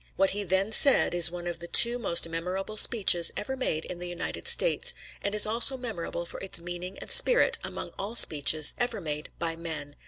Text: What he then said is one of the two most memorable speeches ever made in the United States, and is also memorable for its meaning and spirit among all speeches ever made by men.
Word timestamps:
What 0.15 0.31
he 0.31 0.43
then 0.43 0.71
said 0.71 1.13
is 1.13 1.29
one 1.29 1.45
of 1.45 1.59
the 1.59 1.67
two 1.67 1.99
most 1.99 2.27
memorable 2.27 2.75
speeches 2.75 3.31
ever 3.37 3.55
made 3.55 3.85
in 3.85 3.99
the 3.99 4.07
United 4.09 4.47
States, 4.47 4.95
and 5.21 5.35
is 5.35 5.45
also 5.45 5.77
memorable 5.77 6.25
for 6.25 6.39
its 6.39 6.59
meaning 6.59 6.97
and 6.97 7.11
spirit 7.11 7.59
among 7.63 7.91
all 7.99 8.15
speeches 8.15 8.73
ever 8.79 8.99
made 8.99 9.29
by 9.37 9.55
men. 9.55 9.95